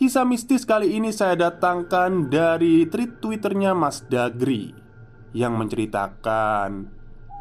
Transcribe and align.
Kisah 0.00 0.24
mistis 0.24 0.64
kali 0.64 0.96
ini 0.96 1.12
saya 1.12 1.36
datangkan 1.36 2.32
dari 2.32 2.88
tweet 2.88 3.20
twitternya 3.20 3.76
Mas 3.76 4.00
Dagri 4.08 4.72
Yang 5.36 5.52
menceritakan 5.60 6.88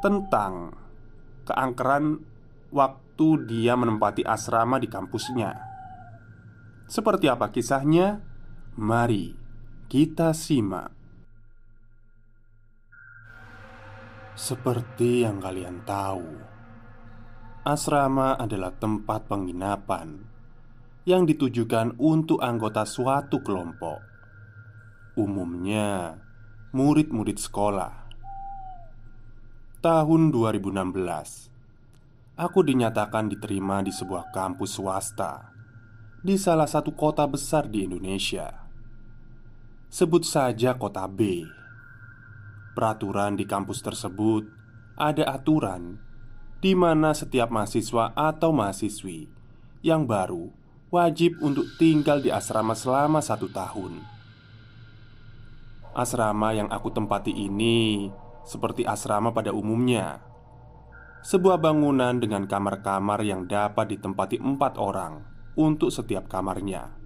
tentang 0.04 0.76
keangkeran 1.48 2.20
waktu 2.68 3.28
dia 3.48 3.80
menempati 3.80 4.28
asrama 4.28 4.76
di 4.76 4.92
kampusnya. 4.92 5.56
Seperti 6.84 7.32
apa 7.32 7.48
kisahnya? 7.48 8.20
Mari 8.76 9.40
kita 9.88 10.36
simak. 10.36 10.92
Seperti 14.36 15.24
yang 15.24 15.40
kalian 15.40 15.88
tahu 15.88 16.28
Asrama 17.64 18.36
adalah 18.36 18.76
tempat 18.76 19.32
penginapan 19.32 20.39
yang 21.10 21.26
ditujukan 21.26 21.98
untuk 21.98 22.38
anggota 22.38 22.86
suatu 22.86 23.42
kelompok, 23.42 23.98
umumnya 25.18 26.22
murid-murid 26.70 27.42
sekolah. 27.42 28.14
Tahun 29.82 30.22
2016, 30.30 32.38
aku 32.38 32.60
dinyatakan 32.62 33.26
diterima 33.26 33.82
di 33.82 33.90
sebuah 33.90 34.30
kampus 34.30 34.78
swasta 34.78 35.50
di 36.22 36.38
salah 36.38 36.70
satu 36.70 36.94
kota 36.94 37.26
besar 37.26 37.66
di 37.66 37.90
Indonesia. 37.90 38.70
Sebut 39.90 40.22
saja 40.22 40.78
kota 40.78 41.10
B. 41.10 41.42
Peraturan 42.78 43.34
di 43.34 43.50
kampus 43.50 43.82
tersebut 43.82 44.46
ada 44.94 45.26
aturan 45.26 45.98
di 46.62 46.78
mana 46.78 47.18
setiap 47.18 47.50
mahasiswa 47.50 48.14
atau 48.14 48.54
mahasiswi 48.54 49.26
yang 49.82 50.06
baru 50.06 50.59
wajib 50.90 51.38
untuk 51.46 51.70
tinggal 51.78 52.18
di 52.18 52.34
asrama 52.34 52.74
selama 52.74 53.22
satu 53.22 53.46
tahun. 53.50 54.02
Asrama 55.94 56.54
yang 56.54 56.70
aku 56.70 56.90
tempati 56.90 57.34
ini 57.34 58.10
seperti 58.46 58.86
asrama 58.86 59.30
pada 59.30 59.54
umumnya, 59.54 60.22
sebuah 61.22 61.62
bangunan 61.62 62.18
dengan 62.18 62.50
kamar-kamar 62.50 63.22
yang 63.22 63.46
dapat 63.46 63.94
ditempati 63.94 64.42
empat 64.42 64.82
orang 64.82 65.22
untuk 65.54 65.94
setiap 65.94 66.26
kamarnya. 66.26 67.00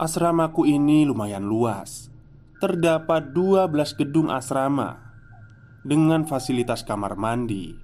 Asramaku 0.00 0.66
ini 0.66 1.06
lumayan 1.06 1.46
luas 1.46 2.10
Terdapat 2.58 3.30
12 3.36 3.70
gedung 3.94 4.34
asrama 4.34 4.98
Dengan 5.84 6.26
fasilitas 6.26 6.82
kamar 6.82 7.14
mandi 7.14 7.76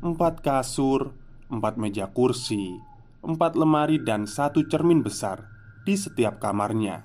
Empat 0.00 0.40
kasur 0.40 1.12
Empat 1.52 1.76
meja 1.76 2.08
kursi 2.08 2.87
empat 3.18 3.58
lemari 3.58 3.98
dan 3.98 4.30
satu 4.30 4.62
cermin 4.70 5.02
besar 5.02 5.50
di 5.82 5.98
setiap 5.98 6.38
kamarnya. 6.38 7.02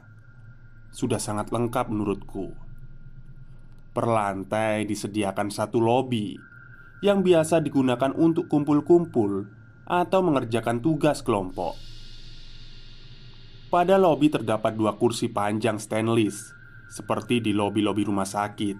Sudah 0.94 1.18
sangat 1.18 1.50
lengkap 1.50 1.90
menurutku. 1.90 2.54
Per 3.94 4.06
lantai 4.06 4.86
disediakan 4.86 5.50
satu 5.50 5.82
lobi 5.82 6.38
yang 7.02 7.26
biasa 7.26 7.66
digunakan 7.66 8.14
untuk 8.14 8.46
kumpul-kumpul 8.46 9.50
atau 9.90 10.20
mengerjakan 10.22 10.80
tugas 10.80 11.26
kelompok. 11.26 11.76
Pada 13.74 13.98
lobi 13.98 14.30
terdapat 14.30 14.78
dua 14.78 14.94
kursi 15.02 15.34
panjang 15.34 15.82
stainless, 15.82 16.54
seperti 16.94 17.42
di 17.42 17.58
lobi-lobi 17.58 18.06
rumah 18.06 18.30
sakit, 18.30 18.78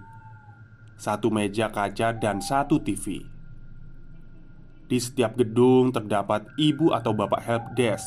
satu 0.94 1.34
meja 1.34 1.74
kaca, 1.74 2.14
dan 2.14 2.38
satu 2.38 2.78
TV. 2.78 3.33
Di 4.84 5.00
setiap 5.00 5.34
gedung 5.40 5.90
terdapat 5.90 6.44
ibu 6.60 6.92
atau 6.92 7.16
bapak 7.16 7.40
helpdesk 7.40 8.04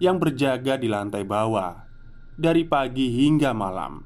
yang 0.00 0.16
berjaga 0.16 0.80
di 0.80 0.88
lantai 0.88 1.28
bawah 1.28 1.84
dari 2.40 2.64
pagi 2.64 3.12
hingga 3.20 3.52
malam 3.52 4.00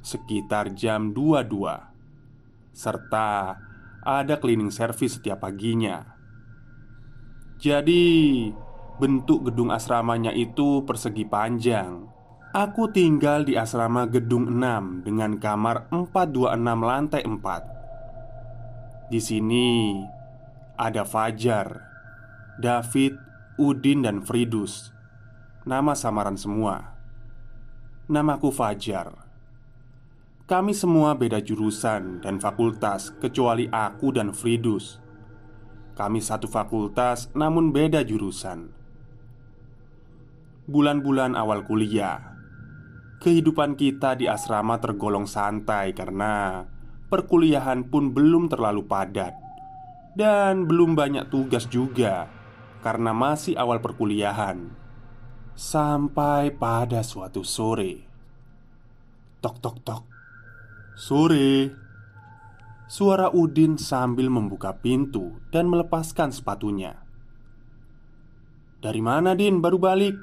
sekitar 0.00 0.72
jam 0.72 1.12
22 1.12 2.72
serta 2.72 3.60
ada 4.00 4.40
cleaning 4.40 4.72
service 4.72 5.20
setiap 5.20 5.44
paginya. 5.44 6.16
Jadi, 7.58 8.48
bentuk 8.96 9.50
gedung 9.50 9.68
asramanya 9.74 10.32
itu 10.32 10.86
persegi 10.86 11.28
panjang. 11.28 12.08
Aku 12.56 12.88
tinggal 12.88 13.44
di 13.44 13.58
asrama 13.58 14.08
gedung 14.08 14.48
6 14.48 15.04
dengan 15.04 15.36
kamar 15.36 15.92
426 15.92 16.80
lantai 16.80 17.22
4. 17.26 19.12
Di 19.12 19.20
sini 19.20 20.00
ada 20.78 21.02
Fajar, 21.02 21.82
David, 22.62 23.18
Udin, 23.58 24.06
dan 24.06 24.22
Fridus. 24.22 24.94
Nama 25.66 25.92
samaran 25.98 26.38
semua. 26.38 26.94
Namaku 28.06 28.54
Fajar. 28.54 29.26
Kami 30.48 30.72
semua 30.72 31.12
beda 31.18 31.42
jurusan 31.44 32.24
dan 32.24 32.40
fakultas, 32.40 33.12
kecuali 33.18 33.68
aku 33.68 34.14
dan 34.14 34.32
Fridus. 34.32 35.02
Kami 35.98 36.22
satu 36.22 36.46
fakultas, 36.46 37.28
namun 37.34 37.74
beda 37.74 38.06
jurusan. 38.06 38.70
Bulan-bulan 40.70 41.34
awal 41.34 41.66
kuliah, 41.66 42.38
kehidupan 43.18 43.74
kita 43.74 44.14
di 44.14 44.30
asrama 44.30 44.78
tergolong 44.78 45.26
santai 45.26 45.90
karena 45.92 46.64
perkuliahan 47.10 47.90
pun 47.90 48.14
belum 48.14 48.46
terlalu 48.48 48.86
padat 48.86 49.47
dan 50.18 50.66
belum 50.66 50.98
banyak 50.98 51.30
tugas 51.30 51.70
juga 51.70 52.26
karena 52.82 53.14
masih 53.14 53.54
awal 53.54 53.78
perkuliahan. 53.78 54.66
Sampai 55.54 56.50
pada 56.54 57.06
suatu 57.06 57.46
sore, 57.46 58.02
tok 59.38 59.62
tok 59.62 59.76
tok, 59.86 60.04
sore. 60.98 61.70
Suara 62.88 63.28
Udin 63.28 63.76
sambil 63.76 64.32
membuka 64.32 64.72
pintu 64.72 65.38
dan 65.52 65.68
melepaskan 65.68 66.32
sepatunya. 66.32 66.96
"Dari 68.80 69.02
mana, 69.04 69.36
Din? 69.36 69.60
Baru 69.60 69.76
balik?" 69.76 70.16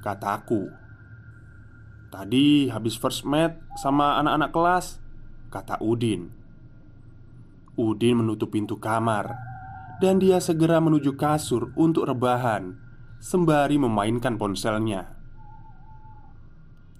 kataku. 0.00 0.72
"Tadi 2.08 2.72
habis 2.72 2.96
first 2.96 3.28
mat 3.28 3.60
sama 3.76 4.16
anak-anak 4.24 4.50
kelas," 4.56 4.86
kata 5.52 5.76
Udin. 5.84 6.41
Udin 7.72 8.20
menutup 8.20 8.52
pintu 8.52 8.76
kamar 8.76 9.32
dan 9.96 10.20
dia 10.20 10.44
segera 10.44 10.76
menuju 10.76 11.16
kasur 11.16 11.72
untuk 11.72 12.04
rebahan 12.04 12.76
sembari 13.16 13.80
memainkan 13.80 14.36
ponselnya. 14.36 15.16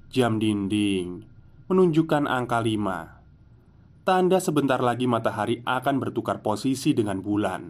Jam 0.08 0.40
dinding 0.40 1.28
menunjukkan 1.68 2.24
angka 2.24 2.64
5 2.64 4.06
Tanda 4.08 4.40
sebentar 4.40 4.80
lagi 4.80 5.04
matahari 5.04 5.60
akan 5.60 6.00
bertukar 6.00 6.40
posisi 6.40 6.96
dengan 6.96 7.20
bulan. 7.20 7.68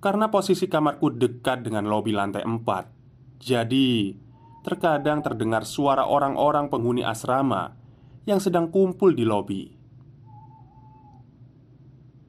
Karena 0.00 0.32
posisi 0.32 0.72
kamarku 0.72 1.12
dekat 1.12 1.68
dengan 1.68 1.84
lobi 1.84 2.16
lantai 2.16 2.48
4 2.48 3.44
Jadi 3.44 4.16
terkadang 4.64 5.20
terdengar 5.20 5.68
suara 5.68 6.08
orang-orang 6.08 6.72
penghuni 6.72 7.04
asrama 7.04 7.76
Yang 8.24 8.48
sedang 8.48 8.72
kumpul 8.72 9.12
di 9.12 9.24
lobi 9.28 9.75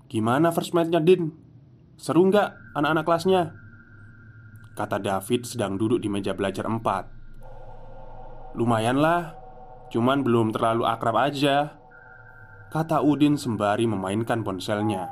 Gimana 0.07 0.55
first 0.55 0.71
match-nya 0.71 1.03
Din? 1.03 1.31
Seru 1.99 2.27
nggak 2.27 2.75
anak-anak 2.75 3.03
kelasnya? 3.03 3.43
Kata 4.77 4.97
David 5.01 5.43
sedang 5.43 5.75
duduk 5.75 5.99
di 5.99 6.07
meja 6.07 6.31
belajar 6.37 6.69
4 6.69 8.55
Lumayan 8.55 9.01
lah 9.01 9.37
Cuman 9.87 10.19
belum 10.23 10.51
terlalu 10.51 10.83
akrab 10.83 11.15
aja. 11.15 11.79
Kata 12.67 12.99
Udin 12.99 13.39
sembari 13.39 13.87
memainkan 13.87 14.43
ponselnya. 14.43 15.07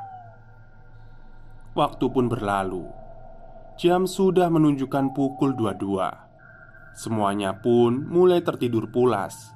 Waktu 1.75 2.05
pun 2.11 2.27
berlalu. 2.27 2.83
Jam 3.79 4.07
sudah 4.07 4.47
menunjukkan 4.47 5.11
pukul 5.11 5.51
22 5.51 6.95
Semuanya 6.95 7.59
pun 7.59 8.07
mulai 8.07 8.39
tertidur 8.39 8.87
pulas. 8.91 9.51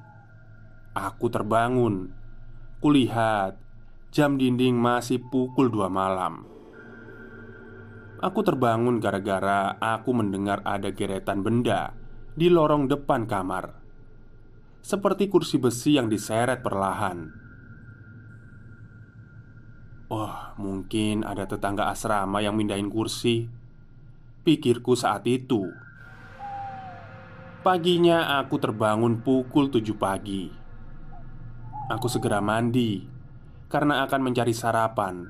Aku 0.95 1.31
terbangun. 1.31 2.11
Kulihat 2.79 3.59
Jam 4.09 4.41
dinding 4.41 4.73
masih 4.73 5.21
pukul 5.21 5.69
2 5.69 5.85
malam 5.85 6.41
Aku 8.25 8.41
terbangun 8.41 8.97
gara-gara 8.97 9.77
aku 9.77 10.17
mendengar 10.17 10.65
ada 10.65 10.89
geretan 10.89 11.45
benda 11.45 11.93
di 12.33 12.49
lorong 12.49 12.89
depan 12.89 13.29
kamar 13.29 13.69
seperti 14.81 15.29
kursi 15.29 15.61
besi 15.61 16.01
yang 16.01 16.09
diseret 16.09 16.65
perlahan. 16.65 17.29
Wah, 20.09 20.57
mungkin 20.57 21.21
ada 21.21 21.45
tetangga 21.45 21.93
asrama 21.93 22.41
yang 22.41 22.57
mindahin 22.57 22.89
kursi. 22.89 23.45
Pikirku 24.41 24.97
saat 24.97 25.29
itu. 25.29 25.69
Paginya 27.61 28.41
aku 28.41 28.57
terbangun 28.57 29.21
pukul 29.21 29.69
7 29.69 29.93
pagi. 29.93 30.49
Aku 31.93 32.09
segera 32.09 32.41
mandi 32.41 33.18
karena 33.69 34.03
akan 34.03 34.21
mencari 34.25 34.51
sarapan. 34.51 35.29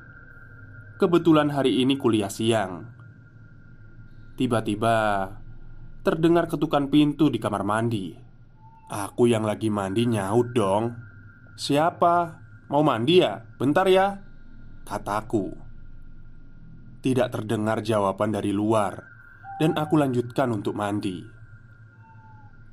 Kebetulan 0.97 1.51
hari 1.51 1.83
ini 1.83 1.99
kuliah 1.99 2.31
siang. 2.31 2.87
Tiba-tiba 4.39 5.27
terdengar 6.01 6.47
ketukan 6.47 6.87
pintu 6.87 7.27
di 7.27 7.37
kamar 7.37 7.67
mandi. 7.67 8.29
Aku 8.89 9.29
yang 9.29 9.45
lagi 9.45 9.69
mandi 9.69 10.09
nyaut 10.09 10.49
dong 10.49 10.97
Siapa? 11.53 12.41
Mau 12.73 12.81
mandi 12.81 13.21
ya? 13.21 13.37
Bentar 13.37 13.85
ya 13.85 14.17
Kataku 14.81 15.53
Tidak 16.97 17.29
terdengar 17.29 17.85
jawaban 17.85 18.33
dari 18.33 18.49
luar 18.49 18.97
Dan 19.61 19.77
aku 19.77 19.93
lanjutkan 19.93 20.49
untuk 20.49 20.73
mandi 20.73 21.21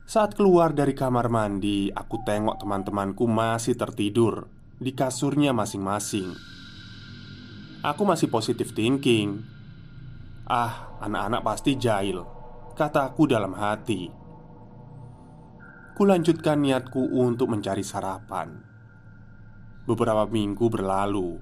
Saat 0.09 0.41
keluar 0.41 0.73
dari 0.73 0.97
kamar 0.97 1.29
mandi 1.29 1.93
Aku 1.93 2.25
tengok 2.25 2.65
teman-temanku 2.65 3.29
masih 3.29 3.77
tertidur 3.77 4.56
Di 4.77 4.93
kasurnya 4.93 5.57
masing-masing. 5.57 6.37
Aku 7.81 8.05
masih 8.05 8.29
positif 8.29 8.77
thinking. 8.77 9.41
Ah, 10.45 11.01
anak-anak 11.01 11.41
pasti 11.41 11.81
jahil 11.81 12.29
Kataku 12.77 13.25
dalam 13.25 13.57
hati. 13.57 14.13
Kulanjutkan 15.97 16.61
niatku 16.61 17.09
untuk 17.09 17.49
mencari 17.57 17.81
sarapan. 17.81 18.53
Beberapa 19.89 20.29
minggu 20.29 20.69
berlalu 20.69 21.41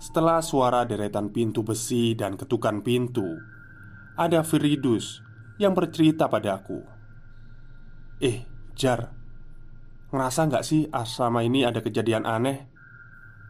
Setelah 0.00 0.40
suara 0.40 0.88
deretan 0.88 1.28
pintu 1.28 1.60
besi 1.60 2.16
dan 2.16 2.40
ketukan 2.40 2.80
pintu 2.80 3.36
Ada 4.16 4.40
Firidus 4.40 5.20
yang 5.60 5.76
bercerita 5.76 6.24
padaku 6.24 6.80
Eh, 8.16 8.48
Jar 8.72 9.21
Ngerasa 10.12 10.40
nggak 10.44 10.64
sih 10.64 10.84
asrama 10.92 11.40
ini 11.40 11.64
ada 11.64 11.80
kejadian 11.80 12.28
aneh? 12.28 12.68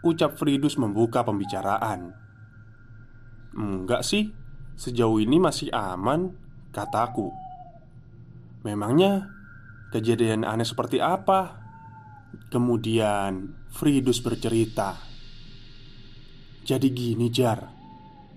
Ucap 0.07 0.39
Firidus 0.39 0.79
membuka 0.79 1.27
pembicaraan. 1.27 2.15
Enggak 3.53 4.07
sih 4.07 4.33
Sejauh 4.81 5.21
ini 5.21 5.37
masih 5.37 5.69
aman 5.77 6.33
Kataku 6.73 7.29
Memangnya 8.65 9.29
Kejadian 9.93 10.49
aneh 10.49 10.65
seperti 10.65 11.05
apa? 11.05 11.61
Kemudian 12.49 13.53
Fridus 13.69 14.25
bercerita. 14.25 14.97
Jadi 16.65 16.89
gini 16.89 17.29
Jar. 17.29 17.61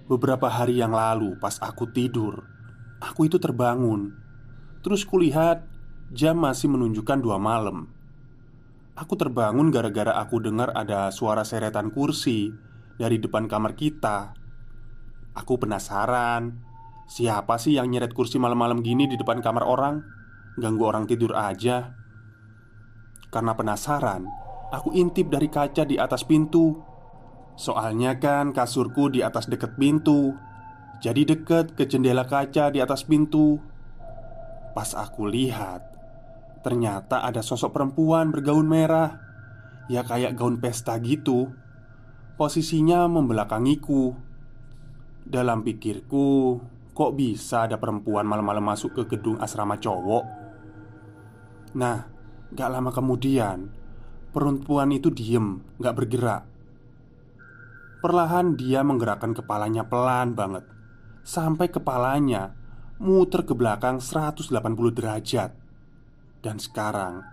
Beberapa 0.04 0.52
hari 0.52 0.84
yang 0.84 0.92
lalu 0.92 1.40
pas 1.40 1.56
aku 1.64 1.88
tidur 1.96 2.44
Aku 3.00 3.32
itu 3.32 3.40
terbangun. 3.40 4.12
Terus 4.84 5.08
kulihat 5.08 5.64
jam 6.12 6.44
masih 6.44 6.68
menunjukkan 6.68 7.24
dua 7.24 7.40
malam 7.40 7.95
Aku 8.96 9.20
terbangun 9.20 9.76
gara-gara 9.76 10.16
aku 10.16 10.40
dengar 10.40 10.72
ada 10.72 11.12
suara 11.12 11.44
seretan 11.44 11.92
kursi 11.92 12.56
Dari 12.96 13.20
depan 13.20 13.52
kamar 13.52 13.76
kita. 13.76 14.32
Aku 15.36 15.60
penasaran 15.60 16.64
Siapa 17.06 17.60
sih 17.62 17.78
yang 17.78 17.92
nyeret 17.92 18.16
kursi 18.16 18.42
malam-malam 18.42 18.82
gini 18.82 19.06
di 19.06 19.14
depan 19.14 19.44
kamar 19.44 19.68
orang? 19.68 20.02
Ganggu 20.58 20.84
orang 20.88 21.06
tidur 21.06 21.36
aja. 21.38 21.94
Karena 23.30 23.54
penasaran 23.54 24.26
Aku 24.74 24.92
intip 24.92 25.32
dari 25.32 25.48
kaca 25.48 25.86
di 25.86 25.96
atas 25.96 26.26
pintu. 26.26 26.76
Soalnya 27.56 28.20
kan 28.20 28.52
kasurku 28.52 29.08
di 29.14 29.24
atas 29.24 29.48
deket 29.48 29.80
pintu. 29.80 30.36
Jadi 31.00 31.24
deket 31.24 31.78
ke 31.78 31.88
jendela 31.88 32.28
kaca 32.28 32.74
di 32.74 32.84
atas 32.84 33.08
pintu. 33.08 33.62
Pas 34.76 34.92
aku 34.92 35.30
lihat 35.30 35.95
Ternyata 36.66 37.22
ada 37.22 37.46
sosok 37.46 37.78
perempuan 37.78 38.34
bergaun 38.34 38.66
merah. 38.66 39.22
Ya 39.86 40.02
kayak 40.02 40.34
gaun 40.34 40.58
pesta 40.58 40.98
gitu. 40.98 41.54
Posisinya 42.42 43.06
membelakangiku. 43.06 44.18
Dalam 45.30 45.62
pikirku 45.62 46.58
Kok 46.96 47.12
bisa 47.12 47.68
ada 47.68 47.76
perempuan 47.76 48.24
malam-malam 48.24 48.72
masuk 48.72 48.96
ke 48.96 49.04
gedung 49.04 49.36
asrama 49.44 49.76
cowok? 49.76 50.24
Nah, 51.76 52.08
gak 52.56 52.72
lama 52.72 52.88
kemudian 52.96 53.68
Perempuan 54.32 54.96
itu 54.96 55.12
diem, 55.12 55.60
gak 55.76 55.92
bergerak. 55.92 56.48
Perlahan 58.00 58.56
dia 58.56 58.80
menggerakkan 58.80 59.36
kepalanya 59.36 59.84
pelan 59.92 60.40
banget. 60.40 60.64
Sampai 61.28 61.68
kepalanya 61.68 62.56
muter 62.96 63.44
ke 63.44 63.52
belakang 63.52 64.00
180 64.00 64.56
derajat 64.96 65.65
Dan 66.46 66.62
sekarang 66.62 67.26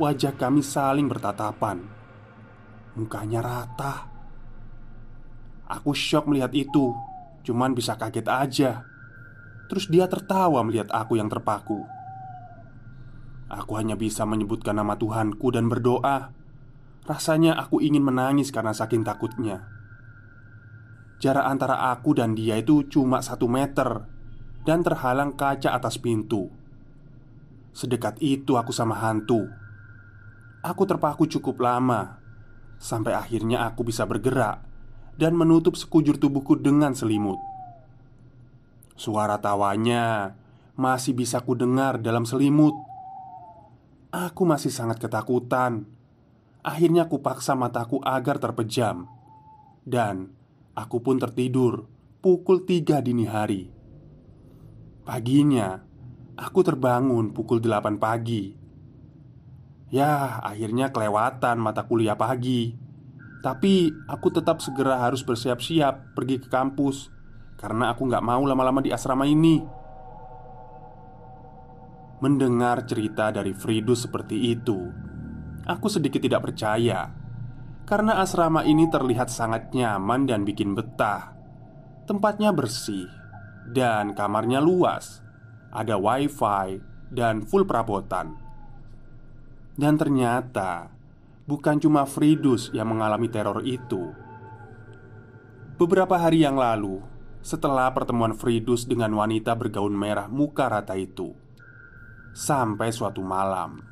Wajah 0.00 0.40
kami 0.40 0.64
saling 0.64 1.04
bertatapan 1.04 1.84
Mukanya 2.96 3.44
rata 3.44 4.08
Aku 5.68 5.92
shock 5.92 6.24
melihat 6.24 6.56
itu 6.56 6.96
Cuman 7.44 7.76
bisa 7.76 8.00
kaget 8.00 8.24
aja 8.24 8.88
Terus 9.68 9.92
dia 9.92 10.08
tertawa 10.08 10.64
melihat 10.64 10.88
aku 10.96 11.20
yang 11.20 11.28
terpaku 11.28 11.84
Aku 13.54 13.76
hanya 13.78 13.94
bisa 13.94 14.24
menyebutkan 14.24 14.74
nama 14.74 14.98
Tuhanku 14.98 15.52
dan 15.54 15.70
berdoa. 15.70 16.34
Rasanya 17.06 17.54
aku 17.60 17.78
ingin 17.78 18.02
menangis 18.02 18.48
karena 18.48 18.74
saking 18.74 19.04
takutnya. 19.06 19.68
Jarak 21.22 21.46
antara 21.46 21.92
aku 21.94 22.16
dan 22.16 22.34
dia 22.34 22.58
itu 22.58 22.88
cuma 22.90 23.22
satu 23.22 23.46
meter 23.46 24.10
dan 24.66 24.82
terhalang 24.82 25.36
kaca 25.36 25.70
atas 25.70 26.00
pintu. 26.00 26.50
Sedekat 27.74 28.22
itu 28.22 28.54
aku 28.54 28.70
sama 28.70 28.94
hantu. 29.02 29.50
Aku 30.62 30.86
terpaku 30.86 31.26
cukup 31.26 31.60
lama 31.60 32.22
sampai 32.78 33.12
akhirnya 33.12 33.66
aku 33.66 33.84
bisa 33.84 34.06
bergerak 34.06 34.62
dan 35.18 35.34
menutup 35.34 35.74
sekujur 35.74 36.16
tubuhku 36.16 36.56
dengan 36.56 36.94
selimut. 36.94 37.36
Suara 38.94 39.42
tawanya 39.42 40.38
masih 40.78 41.18
bisa 41.18 41.42
kudengar 41.42 41.98
dalam 41.98 42.22
selimut 42.22 42.74
Aku 44.14 44.46
masih 44.46 44.70
sangat 44.70 45.02
ketakutan. 45.02 45.90
Akhirnya 46.62 47.10
aku 47.10 47.18
paksa 47.18 47.58
mataku 47.58 47.98
agar 48.00 48.38
terpejam 48.38 49.10
Dan 49.82 50.30
aku 50.78 51.02
pun 51.02 51.18
tertidur 51.18 51.90
pukul 52.24 52.64
tiga 52.64 53.04
dini 53.04 53.26
hari 53.28 53.68
Paginya 55.04 55.84
Aku 56.34 56.66
terbangun 56.66 57.30
pukul 57.30 57.62
delapan 57.62 57.94
pagi. 57.94 58.50
Ya 59.94 60.42
akhirnya 60.42 60.90
kelewatan 60.90 61.62
mata 61.62 61.86
kuliah 61.86 62.18
pagi. 62.18 62.74
Tapi 63.38 63.92
aku 64.10 64.34
tetap 64.34 64.58
segera 64.58 64.98
harus 64.98 65.20
bersiap-siap 65.20 66.16
pergi 66.16 66.40
ke 66.40 66.48
kampus 66.48 67.12
Karena 67.60 67.92
aku 67.92 68.08
nggak 68.08 68.24
mau 68.24 68.40
lama-lama 68.40 68.80
di 68.80 68.88
asrama 68.88 69.28
ini. 69.28 69.60
Mendengar 72.24 72.88
cerita 72.88 73.28
dari 73.28 73.52
Fridus 73.52 74.08
seperti 74.08 74.48
itu 74.48 74.80
Aku 75.68 75.92
sedikit 75.92 76.24
tidak 76.24 76.40
percaya 76.40 77.12
Karena 77.84 78.16
asrama 78.24 78.64
ini 78.64 78.88
terlihat 78.88 79.28
sangat 79.28 79.76
nyaman 79.76 80.24
dan 80.24 80.48
bikin 80.48 80.72
betah. 80.72 81.36
Tempatnya 82.08 82.48
bersih 82.48 83.12
Dan 83.68 84.16
kamarnya 84.16 84.64
luas 84.64 85.23
Ada 85.74 85.98
wifi 85.98 86.78
Dan 87.10 87.42
full 87.42 87.66
perabotan. 87.66 88.38
Dan 89.74 89.98
ternyata 89.98 90.94
Bukan 91.44 91.76
cuma 91.82 92.08
Fridus 92.08 92.72
yang 92.72 92.88
mengalami 92.88 93.28
teror 93.28 93.60
itu. 93.68 94.16
Beberapa 95.76 96.16
hari 96.16 96.46
yang 96.46 96.56
lalu 96.56 97.02
Setelah 97.44 97.92
pertemuan 97.92 98.32
Fridus 98.32 98.88
dengan 98.88 99.12
wanita 99.18 99.52
bergaun 99.52 99.92
merah 99.92 100.30
muka 100.30 100.70
rata 100.70 100.96
itu 100.96 101.34
Sampai 102.32 102.94
suatu 102.94 103.20
malam 103.20 103.82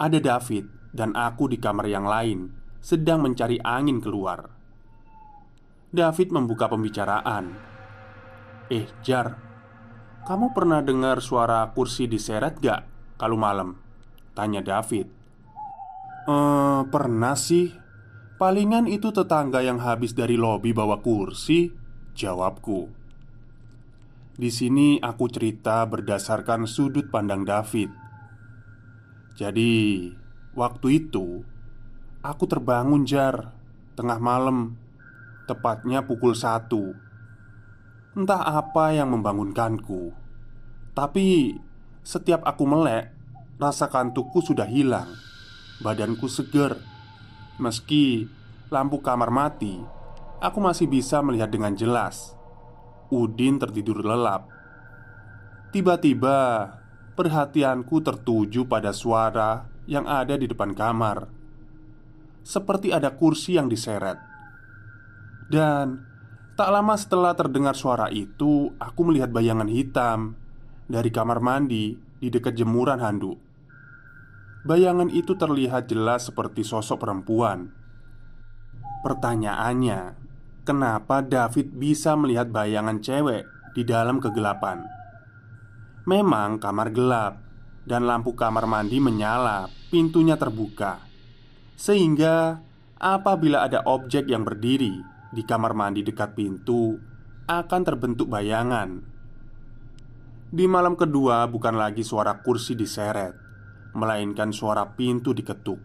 Ada 0.00 0.18
David 0.18 0.66
dan 0.90 1.14
aku 1.14 1.52
di 1.52 1.60
kamar 1.60 1.86
yang 1.86 2.08
lain 2.08 2.64
Sedang 2.84 3.24
mencari 3.24 3.56
angin 3.64 3.96
keluar. 3.96 4.44
David 5.88 6.36
membuka 6.36 6.68
pembicaraan. 6.68 7.56
Eh 8.68 8.84
Jar 9.00 9.53
Kamu 10.24 10.56
pernah 10.56 10.80
dengar 10.80 11.20
suara 11.20 11.68
kursi 11.76 12.08
diseret 12.08 12.56
gak 12.60 12.84
kalau 13.20 13.36
malam? 13.36 13.76
Tanya 14.32 14.64
David 14.64 15.24
Eh, 16.24 16.82
pernah 16.88 17.36
sih. 17.36 17.68
Palingan 18.40 18.88
itu 18.88 19.12
tetangga 19.12 19.60
yang 19.60 19.76
habis 19.78 20.16
dari 20.16 20.40
lobi 20.40 20.72
bawa 20.72 21.04
kursi, 21.04 21.70
jawabku. 22.16 22.88
Di 24.34 24.50
sini 24.50 24.98
aku 24.98 25.30
cerita 25.30 25.84
berdasarkan 25.86 26.66
sudut 26.66 27.12
pandang 27.12 27.46
David. 27.46 27.92
Jadi, 29.38 30.10
waktu 30.56 30.86
itu 30.96 31.44
aku 32.24 32.44
terbangun 32.48 33.06
jar 33.06 33.54
tengah 33.94 34.18
malam, 34.18 34.74
tepatnya 35.46 36.08
pukul 36.08 36.34
satu. 36.34 36.96
Entah 38.14 38.46
apa 38.46 38.94
yang 38.94 39.10
membangunkanku, 39.10 40.14
tapi 40.94 41.58
setiap 42.06 42.46
aku 42.46 42.62
melek, 42.62 43.10
rasa 43.58 43.90
kantukku 43.90 44.38
sudah 44.38 44.70
hilang. 44.70 45.10
Badanku 45.82 46.30
seger. 46.30 46.78
Meski 47.58 48.26
lampu 48.66 48.98
kamar 48.98 49.30
mati 49.30 49.78
Aku 50.44 50.60
masih 50.60 50.90
bisa 50.90 51.24
melihat 51.24 51.48
dengan 51.48 51.72
jelas. 51.72 52.36
Udin 53.08 53.56
tertidur 53.56 54.04
lelap. 54.04 54.50
Tiba-tiba 55.72 56.68
Perhatianku 57.14 58.02
tertuju 58.02 58.66
pada 58.66 58.90
suara 58.90 59.70
yang 59.86 60.02
ada 60.02 60.34
di 60.34 60.50
depan 60.50 60.74
kamar. 60.74 61.30
Seperti 62.42 62.90
ada 62.90 63.14
kursi 63.14 63.54
yang 63.54 63.70
diseret. 63.70 64.18
Dan 65.46 66.13
Tak 66.54 66.70
lama 66.70 66.94
setelah 66.94 67.34
terdengar 67.34 67.74
suara 67.74 68.06
itu 68.14 68.70
Aku 68.78 69.02
melihat 69.06 69.34
bayangan 69.34 69.66
hitam 69.66 70.38
Dari 70.86 71.10
kamar 71.10 71.42
mandi 71.42 71.98
Di 72.22 72.30
dekat 72.30 72.54
jemuran 72.54 73.02
handuk 73.02 73.42
Bayangan 74.64 75.12
itu 75.12 75.36
terlihat 75.36 75.92
jelas 75.92 76.32
seperti 76.32 76.64
sosok 76.64 77.04
perempuan. 77.04 77.68
Pertanyaannya, 79.04 80.16
kenapa 80.64 81.20
David 81.20 81.76
bisa 81.76 82.16
melihat 82.16 82.48
bayangan 82.48 82.96
cewek 83.04 83.44
di 83.76 83.84
dalam 83.84 84.24
kegelapan? 84.24 84.88
Memang 86.08 86.56
kamar 86.56 86.96
gelap 86.96 87.44
dan 87.84 88.08
lampu 88.08 88.32
kamar 88.32 88.64
mandi 88.64 89.04
menyala, 89.04 89.68
pintunya 89.92 90.40
terbuka, 90.40 91.04
sehingga 91.76 92.64
apabila 92.96 93.68
ada 93.68 93.84
objek 93.84 94.32
yang 94.32 94.48
berdiri 94.48 94.96
di 95.34 95.42
kamar 95.42 95.74
mandi 95.74 96.06
dekat 96.06 96.38
pintu, 96.38 96.94
akan 97.50 97.82
terbentuk 97.82 98.30
bayangan. 98.30 99.02
Di 100.54 100.70
malam 100.70 100.94
kedua, 100.94 101.42
bukan 101.50 101.74
lagi 101.74 102.06
suara 102.06 102.38
kursi 102.38 102.78
diseret, 102.78 103.34
melainkan 103.98 104.54
suara 104.54 104.94
pintu 104.94 105.34
diketuk. 105.34 105.82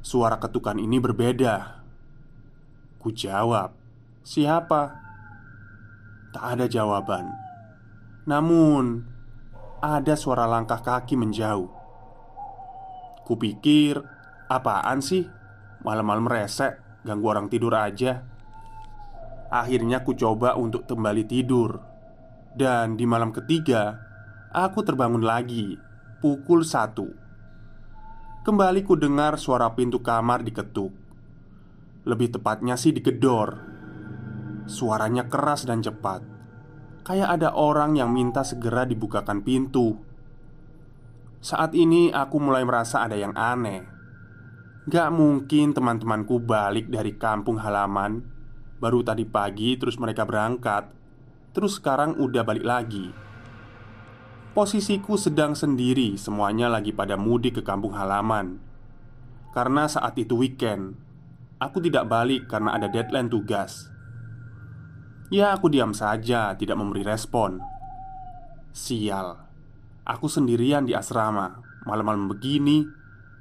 Suara 0.00 0.40
ketukan 0.40 0.80
ini 0.80 0.96
berbeda. 0.96 1.84
Ku 2.96 3.12
jawab, 3.12 3.76
"Siapa?" 4.24 4.82
Tak 6.32 6.44
ada 6.56 6.64
jawaban. 6.64 7.28
Namun, 8.24 9.04
ada 9.84 10.16
suara 10.16 10.48
langkah 10.48 10.80
kaki 10.80 11.12
menjauh. 11.12 11.68
Kupikir, 13.28 14.00
apaan 14.48 15.04
sih? 15.04 15.28
Malam-malam 15.84 16.24
resek, 16.24 16.87
ganggu 17.08 17.32
orang 17.32 17.48
tidur 17.48 17.72
aja. 17.72 18.20
Akhirnya 19.48 20.04
ku 20.04 20.12
coba 20.12 20.60
untuk 20.60 20.84
kembali 20.84 21.24
tidur. 21.24 21.80
Dan 22.52 23.00
di 23.00 23.08
malam 23.08 23.32
ketiga, 23.32 23.96
aku 24.52 24.84
terbangun 24.84 25.24
lagi 25.24 25.80
pukul 26.20 26.68
satu. 26.68 27.08
Kembali 28.44 28.84
ku 28.84 28.92
dengar 28.92 29.40
suara 29.40 29.72
pintu 29.72 30.04
kamar 30.04 30.44
diketuk. 30.44 30.92
Lebih 32.04 32.36
tepatnya 32.36 32.76
sih 32.76 32.92
digedor. 32.92 33.56
Suaranya 34.68 35.32
keras 35.32 35.64
dan 35.64 35.80
cepat. 35.80 36.20
Kayak 37.08 37.40
ada 37.40 37.56
orang 37.56 37.96
yang 37.96 38.12
minta 38.12 38.44
segera 38.44 38.84
dibukakan 38.84 39.40
pintu. 39.40 39.96
Saat 41.40 41.72
ini 41.72 42.12
aku 42.12 42.36
mulai 42.36 42.68
merasa 42.68 43.00
ada 43.00 43.16
yang 43.16 43.32
aneh 43.32 43.97
Gak 44.88 45.12
mungkin 45.12 45.76
teman-temanku 45.76 46.40
balik 46.40 46.88
dari 46.88 47.12
kampung 47.20 47.60
halaman 47.60 48.24
Baru 48.80 49.04
tadi 49.04 49.28
pagi 49.28 49.76
terus 49.76 50.00
mereka 50.00 50.24
berangkat 50.24 50.88
Terus 51.52 51.76
sekarang 51.76 52.16
udah 52.16 52.40
balik 52.40 52.64
lagi 52.64 53.28
Posisiku 54.58 55.14
sedang 55.14 55.54
sendiri, 55.54 56.18
semuanya 56.18 56.66
lagi 56.66 56.90
pada 56.90 57.14
mudik 57.14 57.60
ke 57.60 57.62
kampung 57.62 57.94
halaman. 57.94 58.58
Karena 59.54 59.86
saat 59.86 60.18
itu 60.18 60.34
weekend, 60.34 60.98
aku 61.62 61.78
tidak 61.78 62.10
balik 62.10 62.50
karena 62.50 62.74
ada 62.74 62.90
deadline 62.90 63.30
tugas. 63.30 63.86
Ya, 65.30 65.54
aku 65.54 65.70
diam 65.70 65.94
saja, 65.94 66.58
tidak 66.58 66.74
memberi 66.74 67.06
respon. 67.06 67.62
Sial, 68.74 69.38
aku 70.02 70.26
sendirian 70.26 70.82
di 70.82 70.98
asrama, 70.98 71.62
malam-malam 71.86 72.26
begini, 72.26 72.82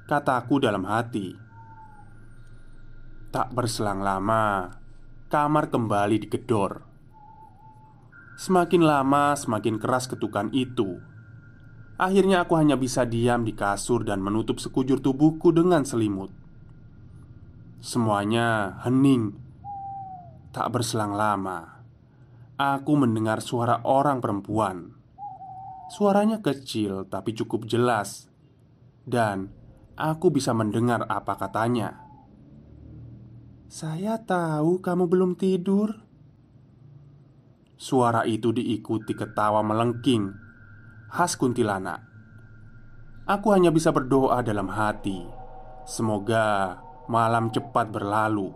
kataku 0.08 0.64
dalam 0.64 0.88
hati. 0.88 1.36
Tak 3.28 3.52
berselang 3.52 4.00
lama, 4.00 4.72
kamar 5.28 5.68
kembali 5.68 6.24
digedor. 6.24 6.88
Semakin 8.40 8.88
lama, 8.88 9.36
semakin 9.36 9.76
keras 9.76 10.08
ketukan 10.08 10.48
itu. 10.56 11.04
Akhirnya, 12.00 12.48
aku 12.48 12.56
hanya 12.56 12.80
bisa 12.80 13.04
diam 13.04 13.44
di 13.44 13.52
kasur 13.52 14.08
dan 14.08 14.24
menutup 14.24 14.64
sekujur 14.64 15.04
tubuhku 15.04 15.52
dengan 15.52 15.84
selimut. 15.84 16.32
Semuanya 17.84 18.80
hening. 18.88 19.36
Tak 20.56 20.72
berselang 20.72 21.14
lama, 21.14 21.84
aku 22.56 22.96
mendengar 22.96 23.44
suara 23.44 23.84
orang 23.84 24.24
perempuan. 24.24 24.96
Suaranya 25.92 26.40
kecil 26.40 27.06
tapi 27.06 27.36
cukup 27.36 27.68
jelas, 27.68 28.32
dan 29.06 29.57
aku 29.98 30.30
bisa 30.30 30.54
mendengar 30.54 31.04
apa 31.10 31.36
katanya. 31.36 32.06
"Saya 33.68 34.22
tahu 34.22 34.80
kamu 34.80 35.10
belum 35.10 35.32
tidur." 35.36 36.06
Suara 37.78 38.26
itu 38.26 38.54
diikuti 38.54 39.14
ketawa 39.14 39.62
melengking. 39.62 40.34
Khas 41.14 41.38
kuntilanak. 41.38 42.02
Aku 43.28 43.54
hanya 43.54 43.70
bisa 43.70 43.94
berdoa 43.94 44.42
dalam 44.42 44.72
hati. 44.72 45.22
Semoga 45.86 46.80
malam 47.06 47.54
cepat 47.54 47.92
berlalu. 47.92 48.50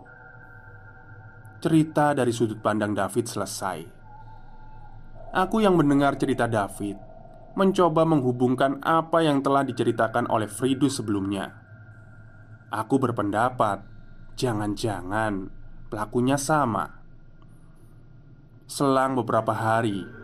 Cerita 1.62 2.16
dari 2.16 2.34
sudut 2.34 2.58
pandang 2.58 2.96
David 2.96 3.24
selesai. 3.30 3.78
Aku 5.32 5.62
yang 5.62 5.78
mendengar 5.78 6.18
cerita 6.18 6.50
David 6.50 7.11
Mencoba 7.52 8.08
menghubungkan 8.08 8.80
apa 8.80 9.20
yang 9.20 9.44
telah 9.44 9.60
diceritakan 9.62 10.28
oleh 10.32 10.48
Fridus 10.48 10.98
sebelumnya 11.00 11.52
Aku 12.72 12.96
berpendapat 12.96 13.84
Jangan-jangan 14.40 15.52
pelakunya 15.92 16.40
sama 16.40 17.04
Selang 18.64 19.20
beberapa 19.20 19.52
hari 19.52 20.22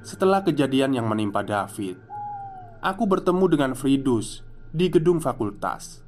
setelah 0.00 0.40
kejadian 0.40 0.96
yang 0.96 1.04
menimpa 1.04 1.44
David, 1.44 2.00
aku 2.80 3.04
bertemu 3.04 3.44
dengan 3.52 3.72
Fridus 3.76 4.40
di 4.72 4.88
gedung 4.88 5.20
fakultas. 5.20 6.00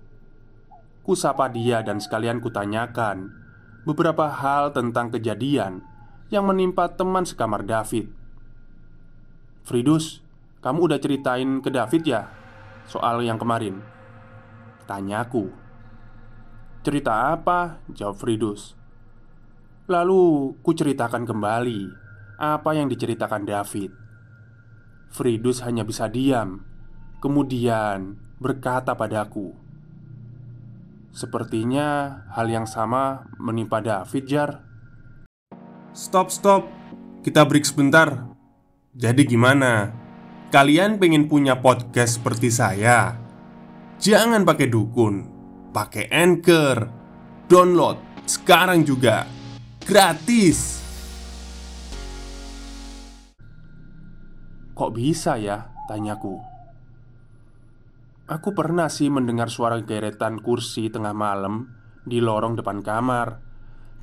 Kusapa 1.04 1.52
dia 1.52 1.84
dan 1.84 2.00
sekalian 2.00 2.40
kutanyakan 2.40 3.28
beberapa 3.84 4.32
hal 4.32 4.72
tentang 4.72 5.12
kejadian 5.12 5.84
yang 6.32 6.48
menimpa 6.48 6.88
teman 6.88 7.28
sekamar 7.28 7.68
David. 7.68 8.08
Fridus, 9.60 10.21
kamu 10.62 10.78
udah 10.86 10.98
ceritain 11.02 11.58
ke 11.58 11.74
David 11.74 12.02
ya 12.06 12.30
soal 12.86 13.26
yang 13.26 13.34
kemarin? 13.34 13.82
Tanyaku. 14.86 15.50
Cerita 16.86 17.34
apa? 17.34 17.82
Jawab 17.90 18.22
Fridus. 18.22 18.78
Lalu 19.90 20.54
ku 20.62 20.70
ceritakan 20.70 21.26
kembali 21.26 21.80
apa 22.38 22.70
yang 22.78 22.86
diceritakan 22.86 23.42
David. 23.42 23.90
Fridus 25.10 25.66
hanya 25.66 25.82
bisa 25.82 26.06
diam, 26.06 26.62
kemudian 27.18 28.16
berkata 28.40 28.96
padaku, 28.96 29.52
Sepertinya 31.12 32.22
hal 32.32 32.48
yang 32.48 32.64
sama 32.64 33.28
menimpa 33.36 33.84
David 33.84 34.24
Jar 34.24 34.50
Stop 35.92 36.32
stop 36.32 36.64
Kita 37.20 37.44
break 37.44 37.68
sebentar 37.68 38.32
Jadi 38.96 39.28
gimana? 39.28 40.01
Kalian 40.52 41.00
pengen 41.00 41.32
punya 41.32 41.64
podcast 41.64 42.20
seperti 42.20 42.52
saya? 42.52 43.16
Jangan 43.96 44.44
pakai 44.44 44.68
dukun 44.68 45.24
Pakai 45.72 46.12
Anchor. 46.12 46.92
Download 47.48 47.96
sekarang 48.28 48.84
juga 48.84 49.24
Gratis. 49.80 50.84
Kok 54.76 54.92
bisa 54.92 55.40
ya? 55.40 55.72
Tanyaku. 55.88 56.36
Aku 58.28 58.52
pernah 58.52 58.92
sih 58.92 59.08
mendengar 59.08 59.48
suara 59.48 59.80
geretan 59.80 60.36
kursi 60.44 60.92
tengah 60.92 61.16
malam 61.16 61.72
di 62.04 62.20
lorong 62.20 62.60
depan 62.60 62.84
kamar 62.84 63.40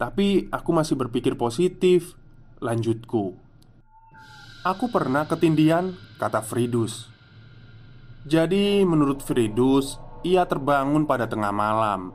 Tapi 0.02 0.50
aku 0.50 0.70
masih 0.74 0.98
berpikir 0.98 1.38
positif. 1.38 2.18
Lanjutku 2.58 3.49
Aku 4.70 4.86
pernah 4.94 5.26
ketindian, 5.26 5.98
kata 6.22 6.46
Fridus. 6.46 7.10
Jadi 8.30 8.86
menurut 8.86 9.26
Fridus 9.26 9.98
Ia 10.22 10.46
terbangun 10.46 11.10
pada 11.10 11.26
tengah 11.26 11.50
malam. 11.50 12.14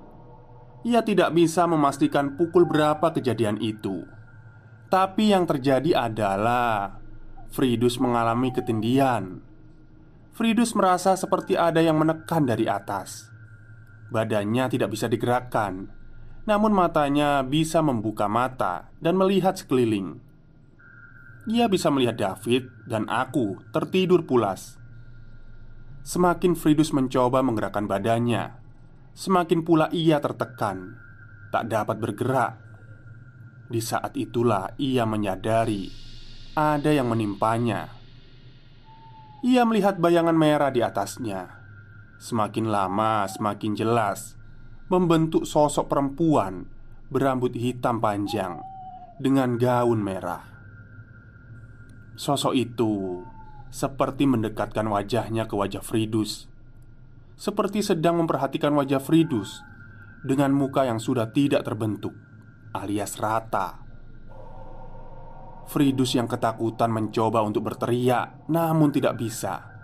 Ia 0.87 1.02
tidak 1.02 1.34
bisa 1.34 1.66
memastikan 1.66 2.38
pukul 2.38 2.62
berapa 2.62 3.11
kejadian 3.11 3.58
itu. 3.58 4.06
Tapi 4.87 5.34
yang 5.34 5.50
terjadi 5.50 6.06
adalah 6.06 7.02
Fridus 7.50 7.99
mengalami 7.99 8.54
ketindian. 8.54 9.42
Fridus 10.30 10.78
merasa 10.78 11.18
seperti 11.18 11.58
ada 11.58 11.82
yang 11.82 11.99
menekan 11.99 12.46
dari 12.46 12.70
atas. 12.70 13.34
Badannya 14.14 14.70
tidak 14.70 14.94
bisa 14.94 15.11
digerakkan, 15.11 15.90
namun 16.46 16.70
matanya 16.70 17.42
bisa 17.42 17.82
membuka 17.82 18.30
mata 18.30 18.94
dan 19.02 19.18
melihat 19.18 19.58
sekeliling. 19.58 20.34
Ia 21.44 21.68
bisa 21.68 21.92
melihat 21.92 22.16
David 22.16 22.72
dan 22.88 23.04
aku 23.12 23.60
tertidur 23.68 24.24
pulas. 24.24 24.80
Semakin 26.04 26.56
Fridus 26.56 26.92
mencoba 26.92 27.44
menggerakkan 27.44 27.84
badannya, 27.84 28.56
semakin 29.12 29.60
pula 29.64 29.92
ia 29.92 30.20
tertekan, 30.20 30.96
tak 31.52 31.68
dapat 31.68 31.96
bergerak. 32.00 32.60
Di 33.68 33.80
saat 33.80 34.16
itulah 34.16 34.72
ia 34.76 35.08
menyadari 35.08 35.88
ada 36.54 36.92
yang 36.92 37.10
menimpanya. 37.10 37.90
Ia 39.44 39.66
melihat 39.68 40.00
bayangan 40.00 40.36
merah 40.36 40.72
di 40.72 40.80
atasnya. 40.80 41.60
Semakin 42.16 42.72
lama, 42.72 43.28
semakin 43.28 43.76
jelas 43.76 44.38
membentuk 44.88 45.48
sosok 45.48 45.90
perempuan 45.90 46.68
berambut 47.08 47.52
hitam 47.56 48.00
panjang 48.00 48.60
dengan 49.18 49.56
gaun 49.58 50.00
merah. 50.00 50.53
Sosok 52.14 52.54
itu 52.54 53.23
seperti 53.74 54.22
mendekatkan 54.22 54.87
wajahnya 54.87 55.50
ke 55.50 55.59
wajah 55.59 55.83
Fridus, 55.83 56.46
seperti 57.35 57.83
sedang 57.83 58.22
memperhatikan 58.22 58.70
wajah 58.70 59.03
Fridus 59.03 59.59
dengan 60.22 60.55
muka 60.55 60.87
yang 60.87 61.03
sudah 61.03 61.35
tidak 61.35 61.66
terbentuk, 61.66 62.14
alias 62.70 63.18
rata. 63.18 63.83
Fridus 65.66 66.14
yang 66.14 66.31
ketakutan 66.31 66.94
mencoba 66.94 67.42
untuk 67.42 67.66
berteriak, 67.66 68.46
namun 68.46 68.94
tidak 68.94 69.18
bisa. 69.18 69.74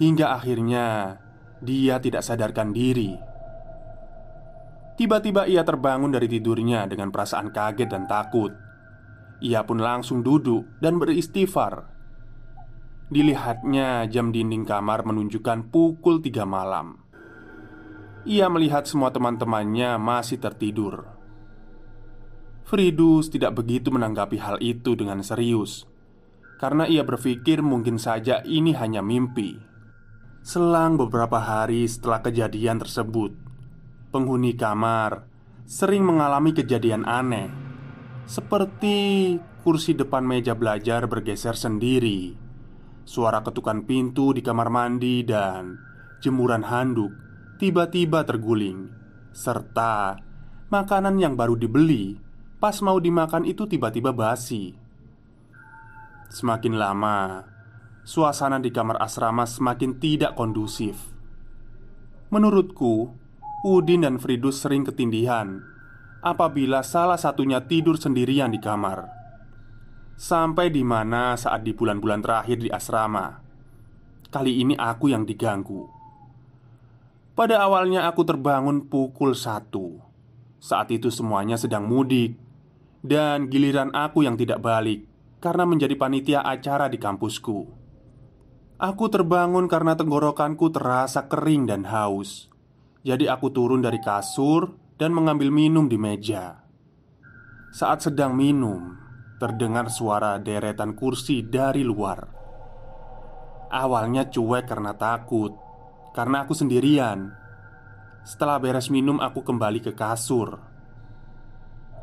Hingga 0.00 0.32
akhirnya 0.32 1.18
dia 1.60 2.00
tidak 2.00 2.24
sadarkan 2.24 2.72
diri. 2.72 3.12
Tiba-tiba 4.96 5.46
ia 5.46 5.62
terbangun 5.62 6.10
dari 6.10 6.26
tidurnya 6.26 6.88
dengan 6.88 7.12
perasaan 7.12 7.52
kaget 7.52 7.86
dan 7.90 8.08
takut. 8.10 8.67
Ia 9.38 9.62
pun 9.62 9.78
langsung 9.78 10.26
duduk 10.26 10.66
dan 10.82 10.98
beristighfar. 10.98 11.86
Dilihatnya 13.08 14.04
jam 14.10 14.34
dinding 14.34 14.66
kamar 14.66 15.06
menunjukkan 15.06 15.70
pukul 15.70 16.20
tiga 16.20 16.42
malam. 16.42 17.00
Ia 18.28 18.50
melihat 18.50 18.84
semua 18.84 19.14
teman-temannya 19.14 19.96
masih 19.96 20.36
tertidur. 20.42 21.18
Fridus 22.68 23.32
tidak 23.32 23.56
begitu 23.56 23.88
menanggapi 23.88 24.36
hal 24.36 24.60
itu 24.60 24.92
dengan 24.92 25.24
serius 25.24 25.88
Karena 26.60 26.84
ia 26.84 27.00
berpikir 27.00 27.64
mungkin 27.64 27.96
saja 27.96 28.44
ini 28.44 28.76
hanya 28.76 29.00
mimpi 29.00 29.56
Selang 30.44 31.00
beberapa 31.00 31.40
hari 31.40 31.88
setelah 31.88 32.20
kejadian 32.20 32.76
tersebut 32.76 33.32
Penghuni 34.12 34.52
kamar 34.52 35.24
sering 35.64 36.04
mengalami 36.04 36.52
kejadian 36.52 37.08
aneh 37.08 37.67
Seperti 38.28 39.40
kursi 39.64 39.96
depan 39.96 40.20
meja 40.20 40.52
belajar 40.52 41.08
bergeser 41.08 41.56
sendiri 41.56 42.36
Suara 43.08 43.40
ketukan 43.40 43.88
pintu 43.88 44.36
di 44.36 44.44
kamar 44.44 44.68
mandi 44.68 45.24
dan 45.24 45.80
jemuran 46.20 46.60
handuk 46.60 47.08
tiba-tiba 47.56 48.28
terguling 48.28 48.92
Serta 49.32 50.20
makanan 50.68 51.16
yang 51.16 51.40
baru 51.40 51.56
dibeli 51.56 52.20
Pas 52.60 52.76
mau 52.84 53.00
dimakan 53.00 53.48
itu 53.48 53.64
tiba-tiba 53.64 54.12
basi. 54.12 54.76
Semakin 56.28 56.76
lama 56.76 57.48
Suasana 58.04 58.60
di 58.60 58.68
kamar 58.68 59.00
asrama 59.00 59.48
semakin 59.48 59.96
tidak 59.96 60.36
kondusif. 60.36 61.00
Menurutku 62.28 63.08
Udin 63.64 64.04
dan 64.04 64.20
Fridus 64.20 64.60
sering 64.60 64.84
ketindihan 64.84 65.77
Apabila 66.18 66.82
salah 66.82 67.14
satunya 67.14 67.62
tidur 67.62 67.94
sendirian 67.94 68.50
di 68.50 68.58
kamar. 68.58 69.06
Sampai 70.18 70.74
di 70.74 70.82
mana 70.82 71.38
saat 71.38 71.62
di 71.62 71.70
bulan-bulan 71.70 72.18
terakhir 72.18 72.58
di 72.58 72.66
asrama. 72.66 73.38
Kali 74.26 74.58
ini 74.58 74.74
aku 74.74 75.14
yang 75.14 75.22
diganggu. 75.22 75.86
Pada 77.38 77.62
awalnya 77.62 78.10
aku 78.10 78.26
terbangun 78.26 78.90
pukul 78.90 79.38
satu. 79.38 80.02
Saat 80.58 80.90
itu 80.90 81.06
semuanya 81.06 81.54
sedang 81.54 81.86
mudik. 81.86 82.34
Dan 82.98 83.46
giliran 83.46 83.94
aku 83.94 84.26
yang 84.26 84.34
tidak 84.34 84.58
balik 84.58 85.06
karena 85.38 85.62
menjadi 85.62 85.94
panitia 85.94 86.42
acara 86.42 86.90
di 86.90 86.98
kampusku. 86.98 87.70
Aku 88.78 89.04
terbangun 89.06 89.70
karena 89.70 89.94
tenggorokanku 89.94 90.66
terasa 90.74 91.30
kering 91.30 91.70
dan 91.70 91.86
haus. 91.86 92.50
Jadi 93.06 93.30
aku 93.30 93.54
turun 93.54 93.86
dari 93.86 94.02
kasur 94.02 94.87
dan 94.98 95.14
mengambil 95.14 95.48
minum 95.54 95.86
di 95.86 95.96
meja. 95.96 96.60
Saat 97.70 98.10
sedang 98.10 98.34
minum, 98.34 98.98
terdengar 99.38 99.88
suara 99.88 100.36
deretan 100.42 100.98
kursi 100.98 101.46
dari 101.46 101.86
luar. 101.86 102.26
Awalnya 103.70 104.28
cuek 104.28 104.66
karena 104.66 104.92
takut, 104.98 105.54
karena 106.12 106.42
aku 106.42 106.52
sendirian. 106.52 107.30
Setelah 108.26 108.58
beres 108.58 108.90
minum, 108.90 109.22
aku 109.22 109.46
kembali 109.46 109.80
ke 109.80 109.92
kasur 109.94 110.68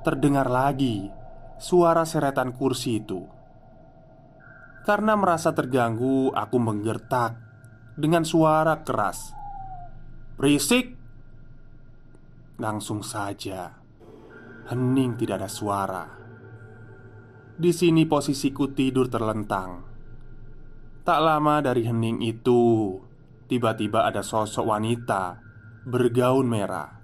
terdengar 0.05 0.45
lagi 0.45 1.09
suara 1.57 2.05
seretan 2.05 2.53
kursi 2.53 3.01
itu. 3.01 3.25
Karena 4.85 5.17
merasa 5.17 5.49
terganggu, 5.49 6.29
aku 6.29 6.61
menggertak 6.61 7.33
dengan 7.97 8.21
suara 8.21 8.85
keras. 8.85 9.33
"Berisik!" 10.37 10.93
Langsung 12.55 13.03
saja, 13.03 13.75
hening, 14.71 15.19
tidak 15.19 15.43
ada 15.43 15.49
suara. 15.51 16.05
Di 17.55 17.71
sini 17.75 18.07
posisiku 18.07 18.71
tidur 18.71 19.11
terlentang. 19.11 19.83
Tak 21.03 21.19
lama 21.19 21.59
dari 21.59 21.83
hening 21.83 22.23
itu, 22.23 22.95
tiba-tiba 23.51 24.07
ada 24.07 24.25
sosok 24.25 24.65
wanita 24.65 25.45
bergaun 25.85 26.49
merah 26.49 26.97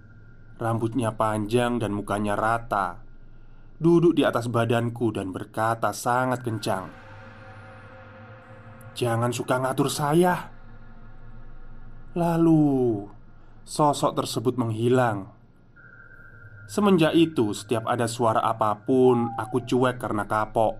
Rambutnya 0.57 1.13
panjang 1.13 1.77
dan 1.77 1.93
mukanya 1.93 2.33
rata 2.33 3.05
Duduk 3.77 4.17
di 4.17 4.25
atas 4.25 4.49
badanku 4.49 5.13
dan 5.13 5.29
berkata 5.29 5.93
sangat 5.93 6.41
kencang 6.41 6.85
Jangan 8.97 9.29
suka 9.29 9.61
ngatur 9.61 9.89
saya 9.89 10.49
Lalu 12.11 13.07
sosok 13.63 14.19
tersebut 14.19 14.59
menghilang. 14.59 15.31
Semenjak 16.71 17.11
itu, 17.19 17.51
setiap 17.51 17.83
ada 17.83 18.07
suara 18.07 18.39
apa 18.39 18.71
pun, 18.87 19.35
aku 19.35 19.59
cuek 19.67 19.99
karena 19.99 20.23
kapok. 20.23 20.79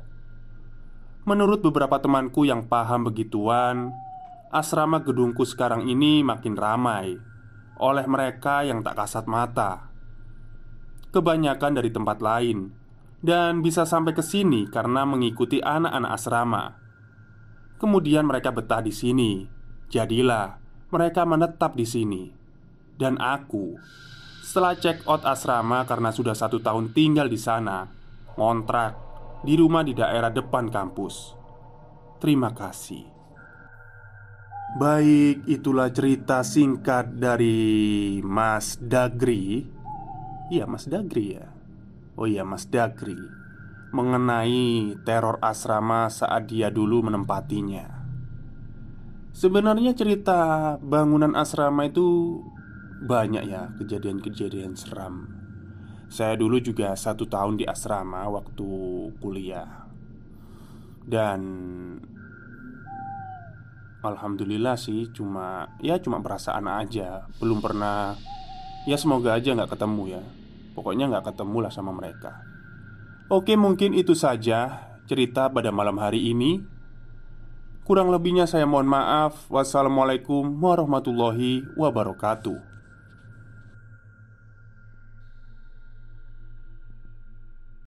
Menurut 1.27 1.59
beberapa 1.59 1.99
temanku 1.99 2.47
yang 2.47 2.71
paham 2.71 3.11
begituan, 3.11 3.91
asrama 4.55 5.03
gedungku 5.03 5.43
sekarang 5.43 5.91
ini 5.91 6.23
makin 6.23 6.55
ramai 6.55 7.19
oleh 7.75 8.07
mereka 8.07 8.63
yang 8.63 8.79
tak 8.87 9.03
kasat 9.03 9.27
mata. 9.27 9.91
Kebanyakan 11.11 11.75
dari 11.75 11.91
tempat 11.91 12.23
lain, 12.23 12.71
dan 13.19 13.59
bisa 13.59 13.83
sampai 13.83 14.15
ke 14.15 14.23
sini 14.23 14.71
karena 14.71 15.03
mengikuti 15.03 15.59
anak-anak 15.59 16.11
asrama. 16.15 16.63
Kemudian 17.83 18.31
mereka 18.31 18.55
betah 18.55 18.79
di 18.79 18.95
sini, 18.95 19.43
jadilah 19.91 20.55
mereka 20.87 21.27
menetap 21.27 21.75
di 21.75 21.83
sini, 21.83 22.31
dan 22.95 23.19
aku 23.19 23.75
setelah 24.51 24.75
check 24.75 25.07
out 25.07 25.23
asrama 25.23 25.87
karena 25.87 26.11
sudah 26.11 26.35
satu 26.35 26.59
tahun 26.59 26.91
tinggal 26.91 27.31
di 27.31 27.39
sana 27.39 27.87
Ngontrak 28.35 28.93
di 29.47 29.55
rumah 29.55 29.79
di 29.79 29.95
daerah 29.95 30.27
depan 30.27 30.67
kampus. 30.67 31.39
Terima 32.19 32.51
kasih. 32.51 33.07
Baik, 34.75 35.47
itulah 35.47 35.87
cerita 35.95 36.43
singkat 36.43 37.15
dari 37.15 38.19
Mas 38.27 38.75
Dagri. 38.75 39.63
Iya, 40.51 40.67
Mas 40.67 40.83
Dagri 40.83 41.39
ya? 41.39 41.47
Oh 42.19 42.27
iya, 42.27 42.43
Mas 42.43 42.67
Dagri. 42.67 43.15
Mengenai 43.95 44.99
teror 45.07 45.39
asrama 45.39 46.11
saat 46.11 46.51
dia 46.51 46.67
dulu 46.67 47.07
menempatinya. 47.07 47.87
Sebenarnya 49.31 49.95
cerita 49.95 50.75
bangunan 50.79 51.39
asrama 51.39 51.87
itu 51.87 52.39
banyak 53.01 53.43
ya 53.49 53.73
kejadian-kejadian 53.81 54.77
seram. 54.77 55.25
Saya 56.11 56.37
dulu 56.37 56.61
juga 56.61 56.93
satu 56.93 57.25
tahun 57.25 57.57
di 57.57 57.65
asrama 57.65 58.29
waktu 58.29 58.69
kuliah. 59.17 59.89
Dan 61.01 61.41
Alhamdulillah 64.01 64.77
sih 64.77 65.09
cuma 65.13 65.77
Ya 65.81 65.97
cuma 65.97 66.21
perasaan 66.21 66.69
aja. 66.69 67.25
Belum 67.41 67.57
pernah 67.57 68.13
Ya 68.85 68.97
semoga 68.97 69.33
aja 69.33 69.57
nggak 69.57 69.73
ketemu 69.73 70.19
ya. 70.19 70.23
Pokoknya 70.77 71.09
nggak 71.09 71.33
ketemu 71.33 71.57
lah 71.65 71.73
sama 71.73 71.89
mereka. 71.93 72.45
Oke 73.31 73.57
mungkin 73.57 73.97
itu 73.97 74.13
saja 74.13 74.89
cerita 75.09 75.49
pada 75.49 75.73
malam 75.73 75.97
hari 75.97 76.29
ini. 76.29 76.61
Kurang 77.81 78.13
lebihnya 78.13 78.45
saya 78.45 78.69
mohon 78.69 78.85
maaf. 78.85 79.49
Wassalamualaikum 79.49 80.45
warahmatullahi 80.61 81.65
wabarakatuh 81.73 82.70